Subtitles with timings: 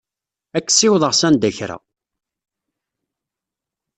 [0.57, 1.77] Ad k-ssiwḍeɣ sanda n kra.